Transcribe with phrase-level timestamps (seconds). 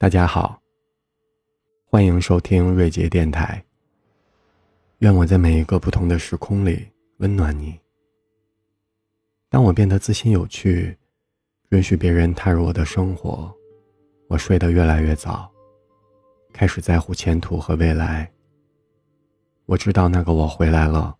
[0.00, 0.58] 大家好，
[1.84, 3.62] 欢迎收听瑞杰电台。
[5.00, 6.88] 愿我在每一个不同的时空里
[7.18, 7.78] 温暖你。
[9.50, 10.96] 当我变得自信有趣，
[11.68, 13.54] 允许别人踏入我的生活，
[14.26, 15.52] 我睡得越来越早，
[16.50, 18.32] 开始在乎前途和未来。
[19.66, 21.14] 我知道那个我回来了，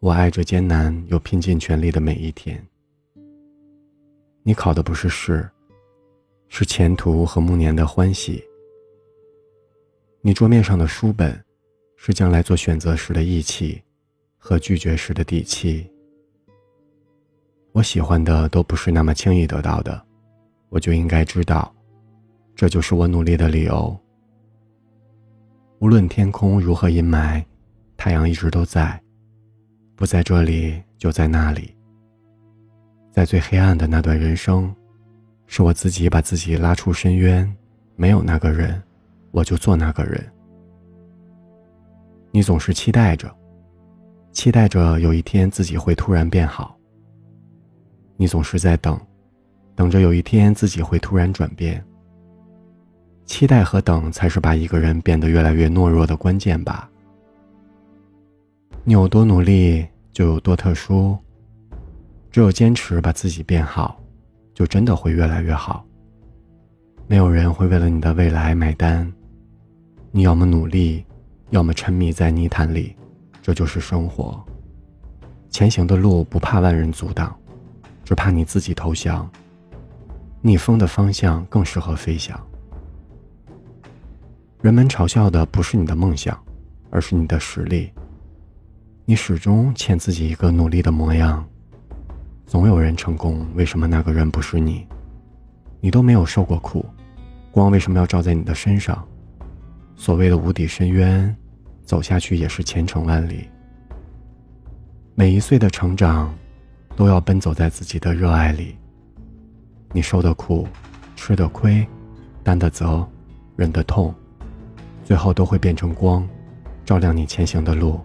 [0.00, 2.62] 我爱着艰难又拼尽全力的每一天。
[4.42, 5.48] 你考的不是试。
[6.48, 8.42] 是前途和暮年的欢喜。
[10.20, 11.40] 你桌面上的书本，
[11.96, 13.80] 是将来做选择时的义气，
[14.38, 15.88] 和拒绝时的底气。
[17.72, 20.02] 我喜欢的都不是那么轻易得到的，
[20.70, 21.74] 我就应该知道，
[22.54, 23.96] 这就是我努力的理由。
[25.78, 27.44] 无论天空如何阴霾，
[27.96, 28.98] 太阳一直都在，
[29.94, 31.76] 不在这里就在那里，
[33.12, 34.74] 在最黑暗的那段人生。
[35.46, 37.56] 是我自己把自己拉出深渊，
[37.94, 38.82] 没有那个人，
[39.30, 40.24] 我就做那个人。
[42.30, 43.34] 你总是期待着，
[44.32, 46.76] 期待着有一天自己会突然变好。
[48.16, 49.00] 你总是在等，
[49.74, 51.82] 等着有一天自己会突然转变。
[53.24, 56.90] 期待和等才是把一个人变得越来越懦弱的关键吧。
[58.84, 61.16] 你有多努力，就有多特殊。
[62.30, 63.98] 只有坚持把自己变好。
[64.56, 65.84] 就真的会越来越好。
[67.06, 69.12] 没有人会为了你的未来买单，
[70.10, 71.04] 你要么努力，
[71.50, 72.96] 要么沉迷在泥潭里，
[73.42, 74.42] 这就是生活。
[75.50, 77.38] 前行的路不怕万人阻挡，
[78.02, 79.30] 只怕你自己投降。
[80.40, 82.40] 逆风的方向更适合飞翔。
[84.62, 86.42] 人们嘲笑的不是你的梦想，
[86.88, 87.92] 而是你的实力。
[89.04, 91.46] 你始终欠自己一个努力的模样。
[92.46, 94.86] 总有人成功，为什么那个人不是你？
[95.80, 96.86] 你都没有受过苦，
[97.50, 99.04] 光为什么要照在你的身上？
[99.96, 101.34] 所谓的无底深渊，
[101.84, 103.48] 走下去也是前程万里。
[105.16, 106.32] 每一岁的成长，
[106.94, 108.76] 都要奔走在自己的热爱里。
[109.92, 110.68] 你受的苦，
[111.16, 111.84] 吃的亏，
[112.44, 113.04] 担的责，
[113.56, 114.14] 忍的痛，
[115.02, 116.24] 最后都会变成光，
[116.84, 118.00] 照亮你前行的路。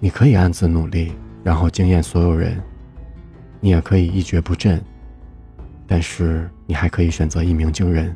[0.00, 1.12] 你可以暗自努力，
[1.44, 2.60] 然后惊艳所有人。
[3.64, 4.78] 你也可以一蹶不振，
[5.86, 8.14] 但是你还可以选择一鸣惊人。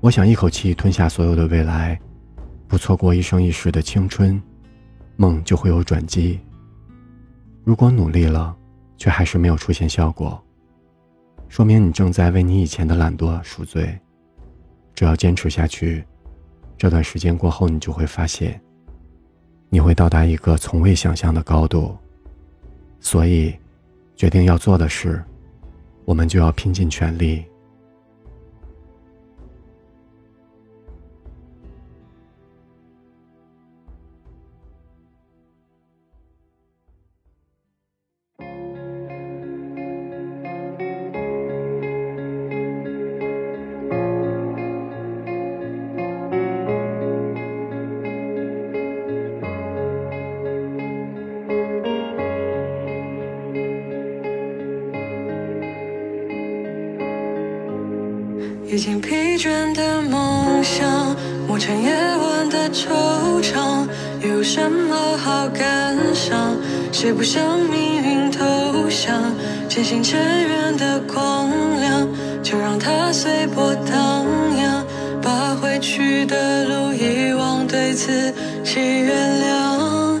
[0.00, 2.00] 我想一口气吞下所有的未来，
[2.66, 4.40] 不错过一生一世的青春，
[5.16, 6.40] 梦就会有转机。
[7.62, 8.56] 如果努力了，
[8.96, 10.42] 却还是没有出现效果，
[11.50, 13.94] 说明你正在为你以前的懒惰赎罪。
[14.94, 16.02] 只要坚持下去，
[16.78, 18.58] 这段时间过后，你就会发现，
[19.68, 21.94] 你会到达一个从未想象的高度。
[23.00, 23.54] 所以，
[24.16, 25.22] 决定要做的事，
[26.04, 27.44] 我们就要拼尽全力。
[58.70, 63.88] 已经疲倦的梦想，磨成夜晚的惆怅，
[64.20, 66.54] 有什么好感伤？
[66.92, 68.44] 谁不向命运投
[68.90, 69.32] 降？
[69.70, 71.48] 渐行渐远的光
[71.80, 72.06] 亮，
[72.42, 74.26] 就让它随波荡
[74.58, 74.84] 漾，
[75.22, 78.30] 把回去的路遗忘，对自
[78.62, 80.20] 己原谅。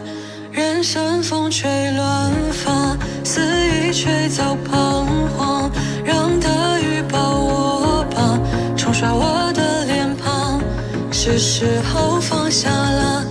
[0.50, 4.56] 任山风吹乱发，肆意吹走
[11.28, 13.24] 是时候放下了，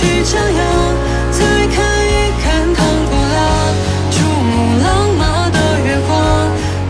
[0.00, 0.60] 去张扬
[1.30, 1.76] 再看
[2.08, 2.78] 一看唐
[3.10, 3.38] 古拉
[4.10, 4.50] 珠穆
[4.82, 6.10] 朗玛的月光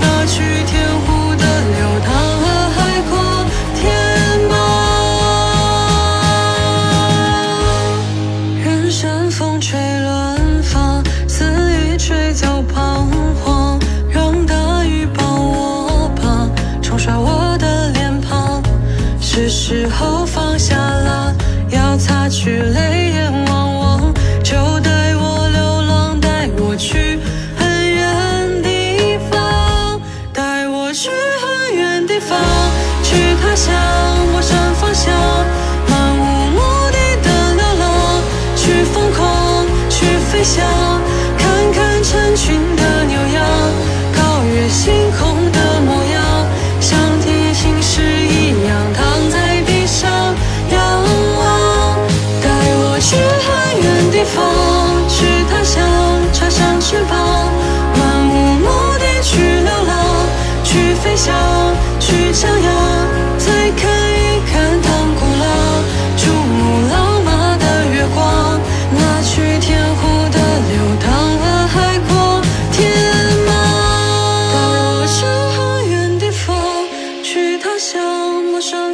[0.00, 2.08] 那曲天湖的流淌
[2.40, 2.78] 和海
[3.10, 3.10] 阔
[3.74, 3.82] 天
[4.48, 4.52] 茫。
[8.64, 11.42] 任山风吹乱发肆
[11.72, 13.10] 意吹走彷
[13.42, 13.76] 徨
[14.08, 16.48] 让大雨抱我吧
[16.80, 18.62] 冲刷我的脸庞
[19.20, 21.34] 是时候放下啦
[21.70, 27.18] 要擦去泪眼汪汪，就带我流浪，带我去
[27.56, 30.00] 很远地方，
[30.32, 32.38] 带我去很远地方，
[33.02, 33.99] 去他乡。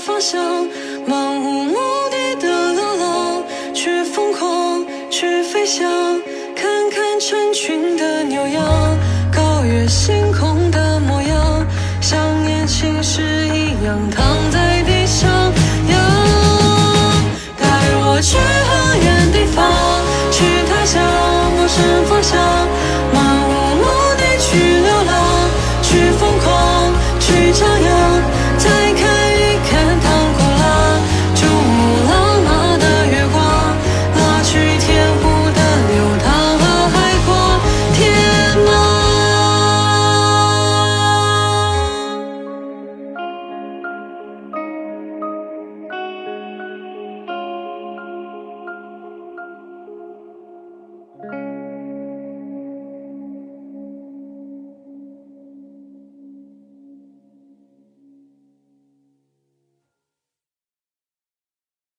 [0.06, 0.41] 方向，
[1.05, 1.75] 漫无目
[2.12, 3.43] 的的流浪，
[3.75, 5.85] 去疯狂，去飞翔，
[6.55, 8.97] 看看成群的牛羊，
[9.35, 11.67] 高越星空的模样，
[12.00, 15.29] 像年轻时一样躺在地上
[15.91, 15.99] 仰，
[17.58, 17.67] 带
[17.99, 19.67] 我去很远地方，
[20.31, 21.03] 去他乡
[21.56, 22.38] 陌生方向。